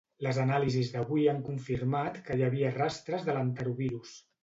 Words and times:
Les 0.27 0.37
anàlisis 0.43 0.89
d’avui 0.95 1.27
han 1.35 1.45
confirmat 1.51 2.19
que 2.31 2.41
hi 2.41 2.49
havia 2.51 2.75
rastres 2.81 3.31
de 3.33 3.41
l’enterovirus. 3.41 4.21